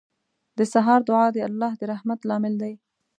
[0.57, 2.73] •د سهار دعا د الله د رحمت لامل دی.